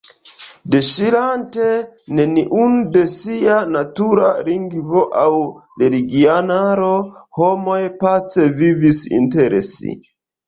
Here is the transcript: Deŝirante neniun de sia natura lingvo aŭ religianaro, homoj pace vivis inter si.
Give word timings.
Deŝirante 0.75 1.65
neniun 2.19 2.77
de 2.95 3.03
sia 3.11 3.57
natura 3.73 4.31
lingvo 4.47 5.03
aŭ 5.25 5.35
religianaro, 5.83 6.89
homoj 7.43 7.79
pace 8.05 8.47
vivis 8.63 9.03
inter 9.21 9.59
si. 9.71 9.95